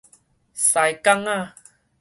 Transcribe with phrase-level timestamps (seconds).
[0.55, 1.53] 西港仔